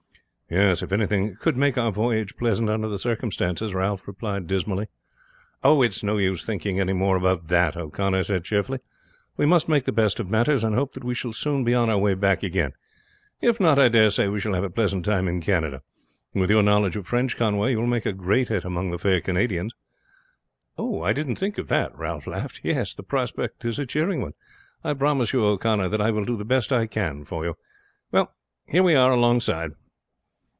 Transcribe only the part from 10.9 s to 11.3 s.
that we